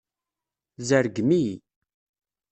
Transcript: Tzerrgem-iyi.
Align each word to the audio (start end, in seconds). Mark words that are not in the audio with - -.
Tzerrgem-iyi. 0.77 1.55